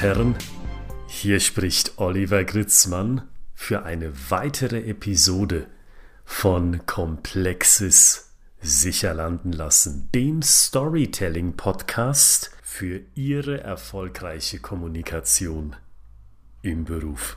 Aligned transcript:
Herren, 0.00 0.34
hier 1.08 1.40
spricht 1.40 1.98
Oliver 1.98 2.44
Gritzmann 2.44 3.28
für 3.52 3.82
eine 3.82 4.30
weitere 4.30 4.88
Episode 4.88 5.66
von 6.24 6.86
Komplexes 6.86 8.32
sicher 8.62 9.12
landen 9.12 9.52
lassen, 9.52 10.08
dem 10.14 10.40
Storytelling-Podcast 10.40 12.50
für 12.62 13.02
Ihre 13.14 13.60
erfolgreiche 13.60 14.58
Kommunikation 14.58 15.76
im 16.62 16.86
Beruf. 16.86 17.36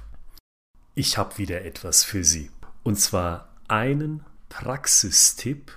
Ich 0.96 1.18
habe 1.18 1.38
wieder 1.38 1.66
etwas 1.66 2.06
für 2.06 2.24
Sie, 2.24 2.50
und 2.84 2.98
zwar 2.98 3.50
einen 3.68 4.24
Praxistipp, 4.48 5.74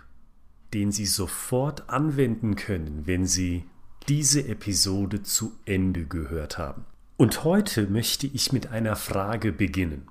den 0.72 0.92
Sie 0.92 1.06
sofort 1.06 1.90
anwenden 1.90 2.54
können, 2.54 3.08
wenn 3.08 3.26
Sie 3.26 3.64
diese 4.08 4.46
Episode 4.46 5.22
zu 5.22 5.52
Ende 5.64 6.04
gehört 6.04 6.58
haben. 6.58 6.84
Und 7.16 7.44
heute 7.44 7.86
möchte 7.88 8.26
ich 8.26 8.52
mit 8.52 8.68
einer 8.68 8.94
Frage 8.94 9.52
beginnen. 9.52 10.08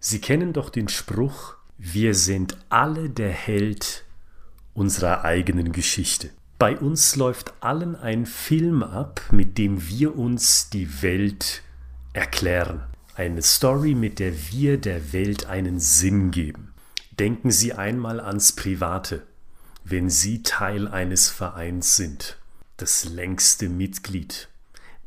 Sie 0.00 0.20
kennen 0.20 0.52
doch 0.52 0.70
den 0.70 0.88
Spruch, 0.88 1.54
wir 1.78 2.14
sind 2.14 2.56
alle 2.68 3.10
der 3.10 3.30
Held 3.30 4.04
unserer 4.74 5.24
eigenen 5.24 5.72
Geschichte. 5.72 6.30
Bei 6.58 6.76
uns 6.76 7.16
läuft 7.16 7.52
allen 7.60 7.96
ein 7.96 8.24
Film 8.24 8.82
ab, 8.82 9.20
mit 9.30 9.58
dem 9.58 9.88
wir 9.88 10.16
uns 10.16 10.70
die 10.70 11.02
Welt 11.02 11.62
erklären. 12.12 12.82
Eine 13.14 13.42
Story, 13.42 13.94
mit 13.94 14.18
der 14.18 14.32
wir 14.50 14.78
der 14.78 15.12
Welt 15.12 15.46
einen 15.46 15.80
Sinn 15.80 16.30
geben. 16.30 16.72
Denken 17.18 17.50
Sie 17.50 17.72
einmal 17.72 18.20
ans 18.20 18.52
Private, 18.52 19.22
wenn 19.84 20.10
Sie 20.10 20.42
Teil 20.42 20.88
eines 20.88 21.28
Vereins 21.28 21.96
sind 21.96 22.38
das 22.76 23.04
längste 23.04 23.68
Mitglied. 23.68 24.48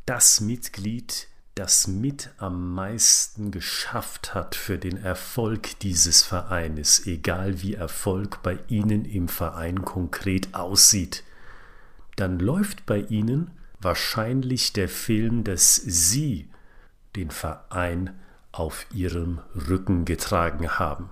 Das 0.05 0.41
Mitglied, 0.41 1.27
das 1.55 1.87
mit 1.87 2.31
am 2.37 2.73
meisten 2.73 3.51
geschafft 3.51 4.33
hat 4.33 4.55
für 4.55 4.77
den 4.77 4.97
Erfolg 4.97 5.79
dieses 5.79 6.23
Vereines, 6.23 7.05
egal 7.05 7.61
wie 7.61 7.75
Erfolg 7.75 8.41
bei 8.41 8.59
Ihnen 8.69 9.05
im 9.05 9.27
Verein 9.27 9.83
konkret 9.83 10.55
aussieht, 10.55 11.23
dann 12.15 12.39
läuft 12.39 12.85
bei 12.85 13.01
Ihnen 13.01 13.51
wahrscheinlich 13.79 14.73
der 14.73 14.89
Film, 14.89 15.43
dass 15.43 15.75
Sie 15.75 16.49
den 17.15 17.29
Verein 17.29 18.19
auf 18.51 18.87
Ihrem 18.93 19.39
Rücken 19.53 20.05
getragen 20.05 20.79
haben 20.79 21.09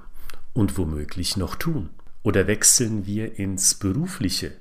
und 0.54 0.78
womöglich 0.78 1.38
noch 1.38 1.56
tun. 1.56 1.92
Oder 2.24 2.48
wechseln 2.48 3.06
wir 3.06 3.38
ins 3.38 3.76
Berufliche. 3.76 4.54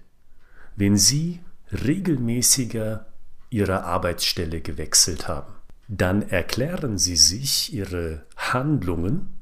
Wenn 0.77 0.97
Sie 0.99 1.41
regelmäßiger 1.73 3.07
ihre 3.51 3.85
Arbeitsstelle 3.85 4.61
gewechselt 4.61 5.29
haben. 5.29 5.53
Dann 5.89 6.23
erklären 6.23 6.99
sie 6.99 7.17
sich 7.17 7.73
ihre 7.73 8.27
Handlungen, 8.37 9.37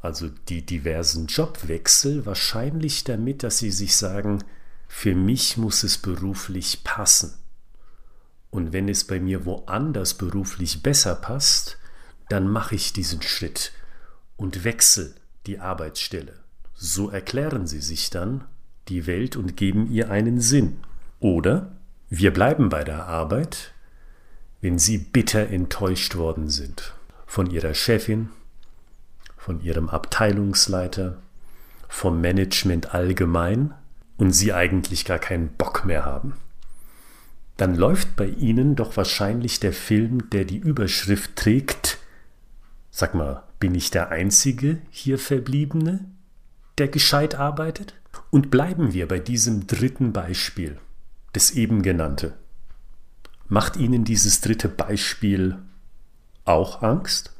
also 0.00 0.28
die 0.28 0.64
diversen 0.64 1.26
Jobwechsel, 1.26 2.26
wahrscheinlich 2.26 3.04
damit, 3.04 3.42
dass 3.42 3.58
sie 3.58 3.70
sich 3.70 3.96
sagen, 3.96 4.42
für 4.88 5.14
mich 5.14 5.56
muss 5.56 5.82
es 5.82 5.98
beruflich 5.98 6.84
passen. 6.84 7.34
Und 8.50 8.72
wenn 8.72 8.88
es 8.88 9.04
bei 9.04 9.20
mir 9.20 9.44
woanders 9.46 10.14
beruflich 10.14 10.82
besser 10.82 11.14
passt, 11.14 11.78
dann 12.28 12.48
mache 12.48 12.74
ich 12.74 12.92
diesen 12.92 13.22
Schritt 13.22 13.72
und 14.36 14.64
wechsle 14.64 15.14
die 15.46 15.58
Arbeitsstelle. 15.58 16.34
So 16.74 17.10
erklären 17.10 17.66
sie 17.66 17.80
sich 17.80 18.10
dann 18.10 18.44
die 18.88 19.06
Welt 19.06 19.36
und 19.36 19.56
geben 19.56 19.90
ihr 19.90 20.10
einen 20.10 20.40
Sinn. 20.40 20.78
Oder 21.20 21.70
wir 22.08 22.32
bleiben 22.32 22.70
bei 22.70 22.82
der 22.82 23.06
Arbeit, 23.06 23.72
wenn 24.60 24.78
Sie 24.78 24.98
bitter 24.98 25.48
enttäuscht 25.48 26.16
worden 26.16 26.48
sind 26.48 26.94
von 27.26 27.48
Ihrer 27.50 27.74
Chefin, 27.74 28.30
von 29.36 29.62
Ihrem 29.62 29.88
Abteilungsleiter, 29.88 31.18
vom 31.88 32.20
Management 32.20 32.94
allgemein 32.94 33.74
und 34.16 34.32
Sie 34.32 34.52
eigentlich 34.52 35.04
gar 35.04 35.18
keinen 35.18 35.48
Bock 35.48 35.84
mehr 35.84 36.04
haben. 36.04 36.34
Dann 37.56 37.74
läuft 37.74 38.16
bei 38.16 38.26
Ihnen 38.26 38.74
doch 38.74 38.96
wahrscheinlich 38.96 39.60
der 39.60 39.74
Film, 39.74 40.30
der 40.30 40.44
die 40.44 40.58
Überschrift 40.58 41.36
trägt, 41.36 41.98
Sag 42.90 43.14
mal, 43.14 43.44
bin 43.60 43.74
ich 43.76 43.90
der 43.92 44.08
Einzige 44.08 44.78
hier 44.90 45.18
Verbliebene, 45.18 46.06
der 46.78 46.88
gescheit 46.88 47.36
arbeitet? 47.36 47.94
Und 48.30 48.50
bleiben 48.50 48.92
wir 48.92 49.06
bei 49.06 49.20
diesem 49.20 49.68
dritten 49.68 50.12
Beispiel 50.12 50.76
das 51.32 51.50
eben 51.52 51.82
genannte. 51.82 52.36
Macht 53.48 53.76
Ihnen 53.76 54.04
dieses 54.04 54.40
dritte 54.40 54.68
Beispiel 54.68 55.58
auch 56.44 56.82
Angst? 56.82 57.32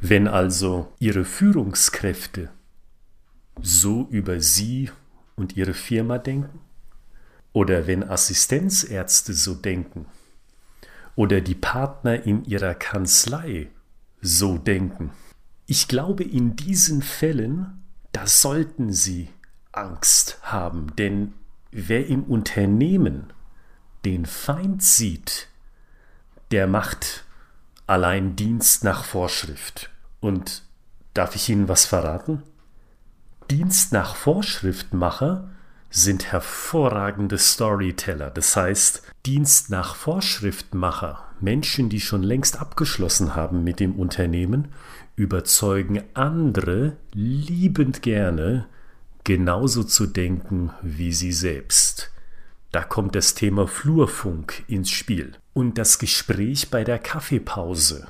Wenn 0.00 0.28
also 0.28 0.92
Ihre 0.98 1.24
Führungskräfte 1.24 2.50
so 3.60 4.06
über 4.10 4.40
Sie 4.40 4.90
und 5.36 5.56
Ihre 5.56 5.74
Firma 5.74 6.18
denken? 6.18 6.60
Oder 7.52 7.86
wenn 7.86 8.08
Assistenzärzte 8.08 9.32
so 9.32 9.54
denken? 9.54 10.06
Oder 11.16 11.40
die 11.40 11.54
Partner 11.54 12.22
in 12.24 12.44
Ihrer 12.44 12.74
Kanzlei 12.74 13.70
so 14.20 14.58
denken? 14.58 15.10
Ich 15.66 15.88
glaube, 15.88 16.24
in 16.24 16.56
diesen 16.56 17.02
Fällen, 17.02 17.82
da 18.12 18.26
sollten 18.26 18.92
Sie 18.92 19.28
Angst 19.72 20.38
haben, 20.42 20.94
denn 20.96 21.34
Wer 21.70 22.06
im 22.06 22.24
Unternehmen 22.24 23.32
den 24.04 24.24
Feind 24.26 24.82
sieht, 24.82 25.48
der 26.50 26.66
macht 26.66 27.24
allein 27.86 28.36
Dienst 28.36 28.84
nach 28.84 29.04
Vorschrift. 29.04 29.90
Und 30.20 30.62
darf 31.14 31.34
ich 31.34 31.48
Ihnen 31.48 31.68
was 31.68 31.84
verraten? 31.84 32.42
Dienst 33.50 33.92
nach 33.92 34.14
Vorschriftmacher 34.14 35.50
sind 35.90 36.32
hervorragende 36.32 37.38
Storyteller. 37.38 38.30
Das 38.30 38.56
heißt, 38.56 39.02
Dienst 39.24 39.70
nach 39.70 39.94
Vorschriftmacher, 39.94 41.24
Menschen, 41.40 41.88
die 41.88 42.00
schon 42.00 42.22
längst 42.22 42.60
abgeschlossen 42.60 43.34
haben 43.34 43.64
mit 43.64 43.80
dem 43.80 43.94
Unternehmen, 43.96 44.68
überzeugen 45.16 46.02
andere 46.14 46.96
liebend 47.12 48.02
gerne, 48.02 48.66
genauso 49.28 49.84
zu 49.84 50.06
denken 50.06 50.70
wie 50.80 51.12
sie 51.12 51.32
selbst. 51.32 52.10
Da 52.72 52.82
kommt 52.82 53.14
das 53.14 53.34
Thema 53.34 53.68
Flurfunk 53.68 54.64
ins 54.68 54.88
Spiel 54.88 55.32
und 55.52 55.76
das 55.76 55.98
Gespräch 55.98 56.70
bei 56.70 56.82
der 56.82 56.98
Kaffeepause, 56.98 58.08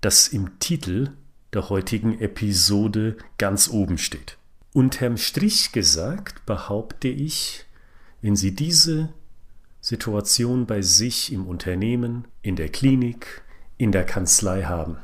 das 0.00 0.28
im 0.28 0.60
Titel 0.60 1.10
der 1.54 1.70
heutigen 1.70 2.20
Episode 2.20 3.16
ganz 3.36 3.68
oben 3.68 3.98
steht. 3.98 4.38
Unterm 4.72 5.16
Strich 5.16 5.72
gesagt 5.72 6.46
behaupte 6.46 7.08
ich, 7.08 7.64
wenn 8.22 8.36
Sie 8.36 8.54
diese 8.54 9.12
Situation 9.80 10.66
bei 10.66 10.82
sich 10.82 11.32
im 11.32 11.48
Unternehmen, 11.48 12.28
in 12.42 12.54
der 12.54 12.68
Klinik, 12.68 13.42
in 13.76 13.90
der 13.90 14.06
Kanzlei 14.06 14.62
haben, 14.62 14.98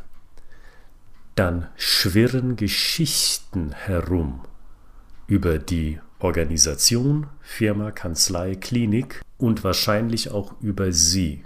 dann 1.34 1.68
schwirren 1.74 2.54
Geschichten 2.54 3.72
herum 3.72 4.42
über 5.30 5.60
die 5.60 6.00
Organisation, 6.18 7.28
Firma, 7.40 7.92
Kanzlei, 7.92 8.56
Klinik 8.56 9.22
und 9.38 9.62
wahrscheinlich 9.62 10.32
auch 10.32 10.60
über 10.60 10.92
Sie 10.92 11.44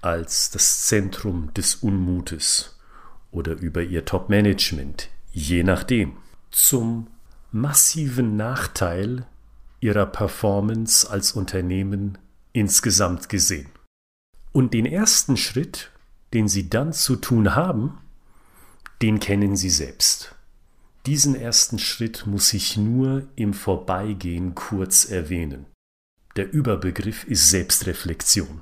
als 0.00 0.50
das 0.50 0.86
Zentrum 0.86 1.52
des 1.52 1.74
Unmutes 1.74 2.78
oder 3.32 3.52
über 3.54 3.82
Ihr 3.82 4.04
Top-Management, 4.04 5.08
je 5.32 5.64
nachdem, 5.64 6.12
zum 6.52 7.08
massiven 7.50 8.36
Nachteil 8.36 9.26
Ihrer 9.80 10.06
Performance 10.06 11.10
als 11.10 11.32
Unternehmen 11.32 12.18
insgesamt 12.52 13.28
gesehen. 13.28 13.68
Und 14.52 14.74
den 14.74 14.86
ersten 14.86 15.36
Schritt, 15.36 15.90
den 16.32 16.46
Sie 16.46 16.70
dann 16.70 16.92
zu 16.92 17.16
tun 17.16 17.56
haben, 17.56 17.98
den 19.02 19.18
kennen 19.18 19.56
Sie 19.56 19.70
selbst. 19.70 20.36
Diesen 21.08 21.34
ersten 21.34 21.78
Schritt 21.78 22.26
muss 22.26 22.52
ich 22.52 22.76
nur 22.76 23.26
im 23.34 23.54
Vorbeigehen 23.54 24.54
kurz 24.54 25.06
erwähnen. 25.06 25.64
Der 26.36 26.52
Überbegriff 26.52 27.24
ist 27.24 27.48
Selbstreflexion. 27.48 28.60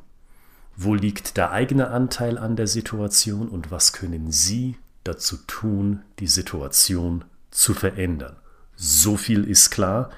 Wo 0.77 0.95
liegt 0.95 1.37
der 1.37 1.51
eigene 1.51 1.89
Anteil 1.89 2.39
an 2.39 2.55
der 2.55 2.69
Situation 2.69 3.49
und 3.49 3.73
was 3.73 3.93
können 3.93 4.31
Sie 4.31 4.77
dazu 5.03 5.39
tun, 5.49 6.05
die 6.21 6.29
Situation 6.29 7.25
zu 7.51 7.75
verändern? 7.75 8.37
So 8.77 9.17
viel 9.17 9.43
ist 9.43 9.71
klar, 9.71 10.11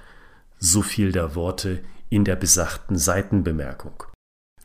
so 0.59 0.83
viel 0.83 1.13
der 1.13 1.35
Worte 1.35 1.83
in 2.11 2.27
der 2.27 2.37
besagten 2.37 2.99
Seitenbemerkung. 2.99 4.03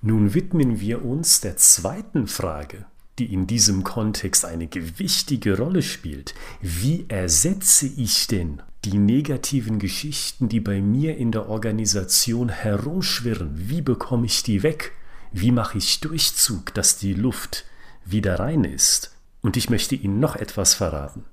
Nun 0.02 0.34
widmen 0.34 0.82
wir 0.82 1.06
uns 1.06 1.40
der 1.40 1.56
zweiten 1.56 2.28
Frage, 2.28 2.88
die 3.20 3.32
in 3.32 3.48
diesem 3.48 3.84
Kontext 3.84 4.46
eine 4.46 4.68
gewichtige 4.68 5.58
Rolle 5.58 5.82
spielt. 5.82 6.34
Wie 6.62 7.06
ersetze 7.10 7.86
ich 7.86 8.28
denn 8.28 8.62
die 8.86 8.98
negativen 8.98 9.80
Geschichten, 9.80 10.50
die 10.50 10.60
bei 10.60 10.82
mir 10.82 11.18
in 11.18 11.32
der 11.32 11.48
Organisation 11.48 12.50
herumschwirren? 12.50 13.52
Wie 13.70 13.82
bekomme 13.82 14.26
ich 14.26 14.44
die 14.44 14.64
weg? 14.64 14.92
Wie 15.32 15.52
mache 15.52 15.78
ich 15.78 16.00
Durchzug, 16.00 16.74
dass 16.74 16.98
die 16.98 17.14
Luft 17.14 17.66
wieder 18.06 18.40
rein 18.40 18.64
ist? 18.64 19.16
Und 19.42 19.58
ich 19.58 19.70
möchte 19.70 19.96
Ihnen 19.96 20.20
noch 20.20 20.36
etwas 20.36 20.74
verraten. 20.74 21.26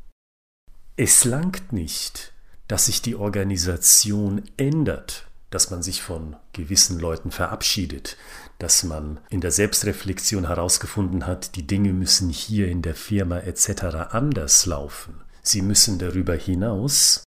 Es 0.97 1.25
langt 1.25 1.73
nicht, 1.73 2.33
dass 2.69 2.87
sich 2.87 3.03
die 3.03 3.17
Organisation 3.17 4.43
ändert, 4.57 5.30
dass 5.51 5.71
man 5.71 5.83
sich 5.83 6.01
von 6.01 6.37
gewissen 6.53 6.99
Leuten 6.99 7.31
verabschiedet, 7.31 8.17
dass 8.59 8.85
man 8.85 9.21
in 9.31 9.41
der 9.41 9.51
Selbstreflexion 9.51 10.47
herausgefunden 10.47 11.27
hat, 11.27 11.57
die 11.57 11.67
Dinge 11.67 11.93
müssen 11.93 12.31
hier 12.31 12.69
in 12.69 12.83
der 12.83 12.95
Firma 12.95 13.39
etc. 13.39 14.11
anders 14.11 14.67
laufen. 14.67 15.15
Sie 15.43 15.63
müssen 15.63 15.99
darüber 15.99 16.35
hinaus 16.35 17.25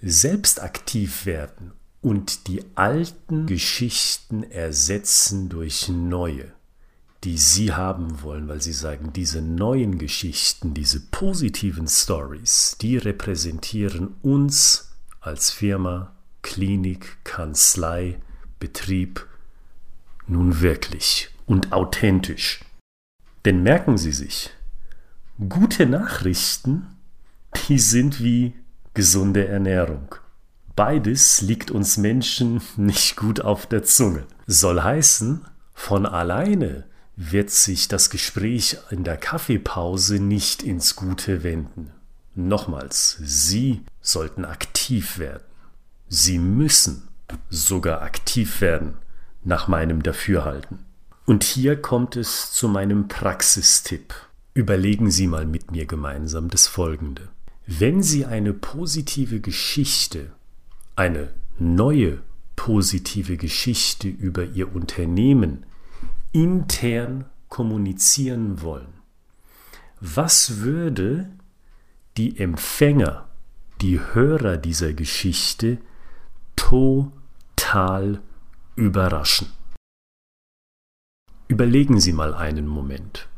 selbst 0.00 0.60
aktiv 0.60 1.26
werden 1.26 1.72
und 2.00 2.48
die 2.48 2.64
alten 2.74 3.46
Geschichten 3.46 4.42
ersetzen 4.42 5.48
durch 5.48 5.88
neue, 5.88 6.52
die 7.22 7.38
Sie 7.38 7.72
haben 7.72 8.22
wollen, 8.22 8.48
weil 8.48 8.60
Sie 8.60 8.72
sagen, 8.72 9.12
diese 9.12 9.40
neuen 9.40 9.98
Geschichten, 9.98 10.74
diese 10.74 10.98
positiven 10.98 11.86
Stories, 11.86 12.76
die 12.80 12.96
repräsentieren 12.96 14.16
uns 14.22 14.90
als 15.20 15.52
Firma, 15.52 16.12
Klinik, 16.42 17.16
Kanzlei, 17.24 18.18
Betrieb, 18.58 19.26
nun 20.26 20.60
wirklich 20.60 21.30
und 21.46 21.72
authentisch. 21.72 22.60
Denn 23.44 23.62
merken 23.62 23.98
Sie 23.98 24.12
sich, 24.12 24.50
gute 25.48 25.86
Nachrichten, 25.86 26.86
die 27.68 27.78
sind 27.78 28.22
wie 28.22 28.54
gesunde 28.94 29.48
Ernährung. 29.48 30.14
Beides 30.76 31.42
liegt 31.42 31.70
uns 31.70 31.96
Menschen 31.96 32.62
nicht 32.76 33.16
gut 33.16 33.40
auf 33.40 33.66
der 33.66 33.84
Zunge. 33.84 34.26
Soll 34.46 34.82
heißen, 34.82 35.44
von 35.74 36.06
alleine 36.06 36.84
wird 37.16 37.50
sich 37.50 37.88
das 37.88 38.10
Gespräch 38.10 38.78
in 38.90 39.04
der 39.04 39.16
Kaffeepause 39.16 40.18
nicht 40.18 40.62
ins 40.62 40.96
Gute 40.96 41.42
wenden. 41.42 41.90
Nochmals, 42.34 43.18
Sie 43.20 43.82
sollten 44.00 44.44
aktiv 44.44 45.18
werden. 45.18 45.44
Sie 46.14 46.38
müssen 46.38 47.08
sogar 47.48 48.02
aktiv 48.02 48.60
werden 48.60 48.98
nach 49.44 49.66
meinem 49.66 50.02
Dafürhalten. 50.02 50.80
Und 51.24 51.42
hier 51.42 51.80
kommt 51.80 52.16
es 52.16 52.52
zu 52.52 52.68
meinem 52.68 53.08
Praxistipp. 53.08 54.12
Überlegen 54.52 55.10
Sie 55.10 55.26
mal 55.26 55.46
mit 55.46 55.70
mir 55.70 55.86
gemeinsam 55.86 56.50
das 56.50 56.66
Folgende. 56.66 57.30
Wenn 57.66 58.02
Sie 58.02 58.26
eine 58.26 58.52
positive 58.52 59.40
Geschichte, 59.40 60.32
eine 60.96 61.32
neue 61.58 62.18
positive 62.56 63.38
Geschichte 63.38 64.08
über 64.08 64.44
Ihr 64.44 64.74
Unternehmen 64.76 65.64
intern 66.32 67.24
kommunizieren 67.48 68.60
wollen, 68.60 68.92
was 69.98 70.58
würde 70.58 71.30
die 72.18 72.38
Empfänger, 72.38 73.30
die 73.80 73.98
Hörer 73.98 74.58
dieser 74.58 74.92
Geschichte 74.92 75.78
total 76.72 78.22
überraschen. 78.76 79.52
Überlegen 81.48 82.00
Sie 82.00 82.14
mal 82.14 82.32
einen 82.32 82.66
Moment. 82.66 83.28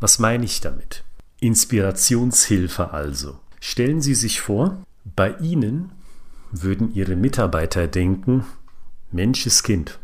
Was 0.00 0.18
meine 0.18 0.46
ich 0.46 0.62
damit? 0.62 1.04
Inspirationshilfe 1.40 2.90
also. 2.90 3.38
Stellen 3.60 4.00
Sie 4.00 4.14
sich 4.14 4.40
vor, 4.40 4.82
bei 5.04 5.36
Ihnen 5.40 5.92
würden 6.52 6.94
Ihre 6.94 7.14
Mitarbeiter 7.14 7.86
denken, 7.86 8.46
Menscheskind, 9.10 9.98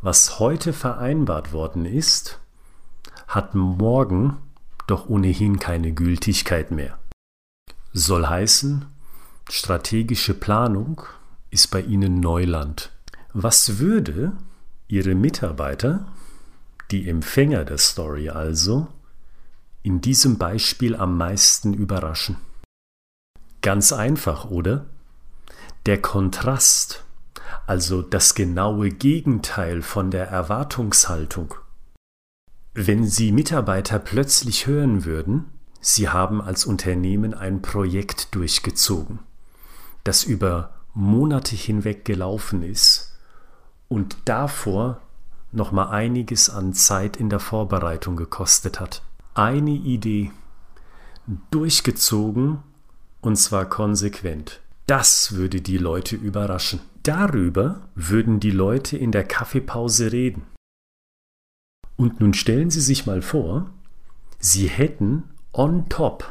was 0.00 0.38
heute 0.38 0.72
vereinbart 0.72 1.52
worden 1.52 1.84
ist, 1.84 2.40
hat 3.28 3.54
morgen 3.54 4.38
doch 4.86 5.06
ohnehin 5.06 5.58
keine 5.58 5.92
Gültigkeit 5.92 6.70
mehr. 6.70 6.98
Soll 7.92 8.26
heißen, 8.26 8.86
strategische 9.48 10.34
Planung 10.34 11.02
ist 11.50 11.70
bei 11.70 11.80
Ihnen 11.80 12.20
Neuland. 12.20 12.90
Was 13.32 13.78
würde 13.78 14.32
Ihre 14.88 15.14
Mitarbeiter, 15.14 16.06
die 16.90 17.08
Empfänger 17.08 17.64
der 17.64 17.78
Story 17.78 18.28
also, 18.28 18.88
in 19.82 20.00
diesem 20.00 20.38
Beispiel 20.38 20.96
am 20.96 21.16
meisten 21.16 21.74
überraschen? 21.74 22.36
Ganz 23.62 23.92
einfach, 23.92 24.50
oder? 24.50 24.86
Der 25.86 26.00
Kontrast, 26.00 27.04
also 27.66 28.02
das 28.02 28.34
genaue 28.34 28.90
Gegenteil 28.90 29.82
von 29.82 30.10
der 30.10 30.28
Erwartungshaltung. 30.28 31.54
Wenn 32.74 33.06
Sie 33.06 33.32
Mitarbeiter 33.32 33.98
plötzlich 33.98 34.66
hören 34.66 35.04
würden, 35.04 35.46
Sie 35.80 36.08
haben 36.08 36.40
als 36.40 36.64
Unternehmen 36.64 37.34
ein 37.34 37.60
Projekt 37.60 38.34
durchgezogen, 38.34 39.18
das 40.04 40.24
über 40.24 40.70
Monate 40.94 41.56
hinweg 41.56 42.04
gelaufen 42.04 42.62
ist 42.62 43.18
und 43.88 44.16
davor 44.24 45.00
noch 45.52 45.72
mal 45.72 45.90
einiges 45.90 46.50
an 46.50 46.72
Zeit 46.72 47.16
in 47.16 47.28
der 47.28 47.40
Vorbereitung 47.40 48.16
gekostet 48.16 48.80
hat. 48.80 49.02
Eine 49.34 49.70
Idee 49.72 50.30
durchgezogen 51.50 52.62
und 53.20 53.36
zwar 53.36 53.66
konsequent. 53.66 54.60
Das 54.86 55.32
würde 55.32 55.60
die 55.60 55.78
Leute 55.78 56.16
überraschen. 56.16 56.80
Darüber 57.02 57.82
würden 57.94 58.40
die 58.40 58.50
Leute 58.50 58.96
in 58.96 59.12
der 59.12 59.24
Kaffeepause 59.24 60.12
reden. 60.12 60.42
Und 61.96 62.20
nun 62.20 62.34
stellen 62.34 62.70
Sie 62.70 62.80
sich 62.80 63.06
mal 63.06 63.22
vor, 63.22 63.70
Sie 64.38 64.68
hätten 64.68 65.24
on 65.52 65.88
top, 65.88 66.24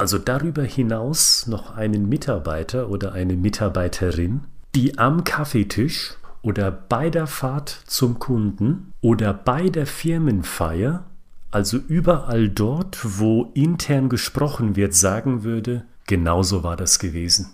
also 0.00 0.16
darüber 0.16 0.62
hinaus 0.62 1.46
noch 1.46 1.76
einen 1.76 2.08
Mitarbeiter 2.08 2.88
oder 2.88 3.12
eine 3.12 3.36
Mitarbeiterin, 3.36 4.46
die 4.74 4.96
am 4.96 5.24
Kaffeetisch 5.24 6.14
oder 6.40 6.70
bei 6.70 7.10
der 7.10 7.26
Fahrt 7.26 7.68
zum 7.84 8.18
Kunden 8.18 8.94
oder 9.02 9.34
bei 9.34 9.68
der 9.68 9.86
Firmenfeier, 9.86 11.04
also 11.50 11.76
überall 11.76 12.48
dort, 12.48 12.98
wo 13.18 13.50
intern 13.52 14.08
gesprochen 14.08 14.74
wird, 14.74 14.94
sagen 14.94 15.42
würde, 15.42 15.84
genauso 16.06 16.62
war 16.62 16.76
das 16.76 16.98
gewesen. 16.98 17.50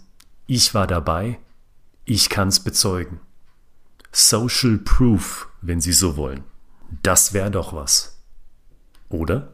Ich 0.47 0.73
war 0.73 0.87
dabei, 0.87 1.41
ich 2.05 2.29
kann's 2.29 2.61
bezeugen. 2.61 3.19
Social 4.12 4.79
Proof, 4.79 5.49
wenn 5.62 5.81
Sie 5.81 5.93
so 5.93 6.17
wollen. 6.17 6.45
Das 7.03 7.33
wäre 7.33 7.50
doch 7.50 7.73
was. 7.73 8.21
Oder? 9.09 9.53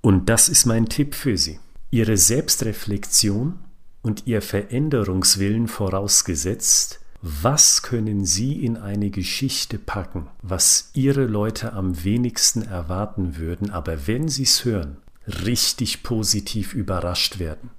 Und 0.00 0.30
das 0.30 0.48
ist 0.48 0.64
mein 0.64 0.86
Tipp 0.86 1.14
für 1.14 1.36
Sie. 1.36 1.60
Ihre 1.92 2.16
Selbstreflexion 2.16 3.58
und 4.02 4.26
Ihr 4.26 4.42
Veränderungswillen 4.42 5.66
vorausgesetzt, 5.66 7.00
was 7.20 7.82
können 7.82 8.24
Sie 8.24 8.64
in 8.64 8.76
eine 8.76 9.10
Geschichte 9.10 9.78
packen, 9.78 10.28
was 10.40 10.90
Ihre 10.94 11.26
Leute 11.26 11.72
am 11.72 12.04
wenigsten 12.04 12.62
erwarten 12.62 13.36
würden, 13.36 13.70
aber 13.70 14.06
wenn 14.06 14.28
Sie 14.28 14.44
es 14.44 14.64
hören, 14.64 14.98
richtig 15.26 16.04
positiv 16.04 16.74
überrascht 16.74 17.40
werden? 17.40 17.70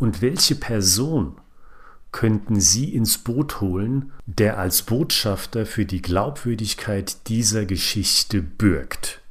Und 0.00 0.20
welche 0.20 0.56
Person 0.56 1.36
könnten 2.10 2.60
Sie 2.60 2.92
ins 2.92 3.18
Boot 3.18 3.60
holen, 3.60 4.12
der 4.26 4.58
als 4.58 4.82
Botschafter 4.82 5.64
für 5.64 5.86
die 5.86 6.02
Glaubwürdigkeit 6.02 7.28
dieser 7.28 7.66
Geschichte 7.66 8.42
bürgt? 8.42 9.22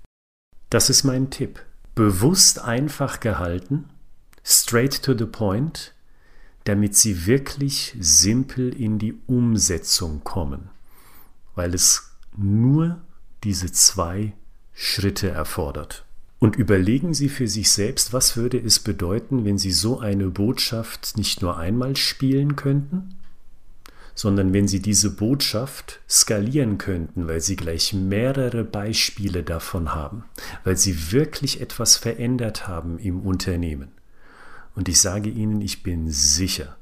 Das 0.69 0.89
ist 0.89 1.03
mein 1.03 1.29
Tipp 1.29 1.59
bewusst 1.93 2.59
einfach 2.59 3.19
gehalten, 3.19 3.89
straight 4.43 5.01
to 5.01 5.17
the 5.17 5.25
point, 5.25 5.93
damit 6.63 6.95
sie 6.95 7.25
wirklich 7.25 7.95
simpel 7.99 8.73
in 8.73 8.99
die 8.99 9.15
Umsetzung 9.27 10.23
kommen, 10.23 10.69
weil 11.55 11.73
es 11.73 12.11
nur 12.35 13.01
diese 13.43 13.71
zwei 13.71 14.33
Schritte 14.73 15.29
erfordert. 15.29 16.05
Und 16.39 16.55
überlegen 16.55 17.13
Sie 17.13 17.27
für 17.27 17.49
sich 17.49 17.69
selbst, 17.69 18.13
was 18.13 18.37
würde 18.37 18.57
es 18.57 18.79
bedeuten, 18.79 19.43
wenn 19.43 19.57
Sie 19.57 19.71
so 19.71 19.99
eine 19.99 20.29
Botschaft 20.29 21.17
nicht 21.17 21.41
nur 21.41 21.57
einmal 21.57 21.97
spielen 21.97 22.55
könnten, 22.55 23.15
sondern 24.15 24.53
wenn 24.53 24.67
Sie 24.67 24.81
diese 24.81 25.11
Botschaft 25.11 25.99
skalieren 26.09 26.77
könnten, 26.77 27.27
weil 27.27 27.41
Sie 27.41 27.57
gleich 27.57 27.93
mehrere 27.93 28.63
Beispiele 28.63 29.43
davon 29.43 29.93
haben, 29.93 30.23
weil 30.63 30.77
Sie 30.77 31.11
wirklich 31.11 31.59
etwas 31.59 31.97
verändert 31.97 32.69
haben 32.69 32.99
im 32.99 33.19
Unternehmen. 33.19 33.91
Und 34.79 34.87
ich 34.87 35.01
sage 35.01 35.29
Ihnen, 35.29 35.59
ich 35.59 35.83
bin 35.83 36.09
sicher, 36.09 36.77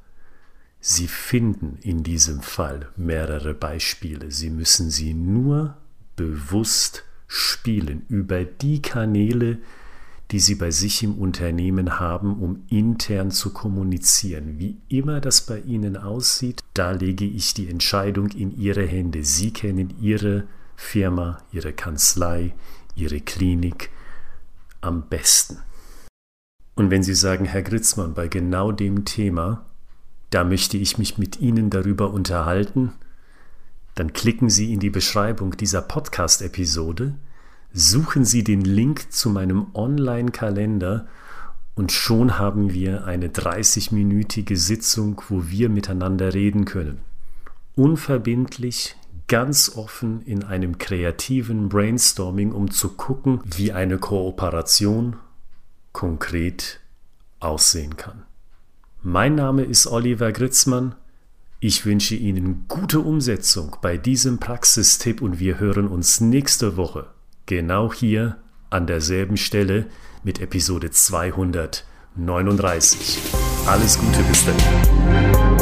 Sie 0.78 1.08
finden 1.08 1.78
in 1.82 2.04
diesem 2.04 2.42
Fall 2.42 2.90
mehrere 2.96 3.54
Beispiele. 3.54 4.30
Sie 4.30 4.50
müssen 4.50 4.88
sie 4.88 5.14
nur 5.14 5.76
bewusst 6.14 7.02
spielen 7.26 8.06
über 8.08 8.44
die 8.44 8.80
Kanäle, 8.82 9.58
die 10.30 10.38
Sie 10.38 10.54
bei 10.54 10.70
sich 10.70 11.02
im 11.02 11.18
Unternehmen 11.18 11.98
haben, 11.98 12.40
um 12.40 12.62
intern 12.70 13.32
zu 13.32 13.52
kommunizieren. 13.52 14.60
Wie 14.60 14.76
immer 14.88 15.20
das 15.20 15.44
bei 15.44 15.58
Ihnen 15.58 15.96
aussieht, 15.96 16.62
da 16.74 16.92
lege 16.92 17.24
ich 17.24 17.52
die 17.52 17.68
Entscheidung 17.68 18.28
in 18.28 18.56
Ihre 18.56 18.86
Hände. 18.86 19.24
Sie 19.24 19.50
kennen 19.50 19.92
Ihre 20.00 20.44
Firma, 20.76 21.42
Ihre 21.50 21.72
Kanzlei, 21.72 22.54
Ihre 22.94 23.20
Klinik 23.20 23.90
am 24.82 25.08
besten. 25.08 25.58
Und 26.78 26.92
wenn 26.92 27.02
Sie 27.02 27.14
sagen, 27.14 27.44
Herr 27.44 27.62
Gritzmann, 27.62 28.14
bei 28.14 28.28
genau 28.28 28.70
dem 28.70 29.04
Thema, 29.04 29.66
da 30.30 30.44
möchte 30.44 30.76
ich 30.76 30.96
mich 30.96 31.18
mit 31.18 31.40
Ihnen 31.40 31.70
darüber 31.70 32.12
unterhalten, 32.12 32.92
dann 33.96 34.12
klicken 34.12 34.48
Sie 34.48 34.72
in 34.72 34.78
die 34.78 34.88
Beschreibung 34.88 35.56
dieser 35.56 35.82
Podcast-Episode, 35.82 37.16
suchen 37.72 38.24
Sie 38.24 38.44
den 38.44 38.60
Link 38.60 39.10
zu 39.10 39.28
meinem 39.28 39.74
Online-Kalender 39.74 41.08
und 41.74 41.90
schon 41.90 42.38
haben 42.38 42.72
wir 42.72 43.06
eine 43.06 43.26
30-minütige 43.26 44.56
Sitzung, 44.56 45.20
wo 45.28 45.48
wir 45.48 45.70
miteinander 45.70 46.32
reden 46.32 46.64
können. 46.64 47.00
Unverbindlich, 47.74 48.94
ganz 49.26 49.72
offen 49.74 50.22
in 50.22 50.44
einem 50.44 50.78
kreativen 50.78 51.70
Brainstorming, 51.70 52.52
um 52.52 52.70
zu 52.70 52.90
gucken, 52.90 53.40
wie 53.44 53.72
eine 53.72 53.98
Kooperation 53.98 55.16
konkret 55.98 56.80
aussehen 57.40 57.96
kann. 57.96 58.22
Mein 59.02 59.34
Name 59.34 59.64
ist 59.64 59.88
Oliver 59.88 60.30
Gritzmann. 60.30 60.94
Ich 61.58 61.84
wünsche 61.86 62.14
Ihnen 62.14 62.66
gute 62.68 63.00
Umsetzung 63.00 63.74
bei 63.82 63.96
diesem 63.96 64.38
Praxistipp 64.38 65.20
und 65.20 65.40
wir 65.40 65.58
hören 65.58 65.88
uns 65.88 66.20
nächste 66.20 66.76
Woche 66.76 67.08
genau 67.46 67.92
hier 67.92 68.36
an 68.70 68.86
derselben 68.86 69.36
Stelle 69.36 69.86
mit 70.22 70.40
Episode 70.40 70.92
239. 70.92 73.18
Alles 73.66 73.98
Gute 73.98 74.22
bis 74.22 74.46
dahin. 74.46 75.57